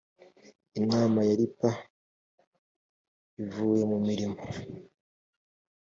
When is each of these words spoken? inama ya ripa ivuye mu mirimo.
inama 0.79 1.19
ya 1.27 1.33
ripa 1.39 1.69
ivuye 3.41 3.83
mu 3.91 3.97
mirimo. 4.07 4.39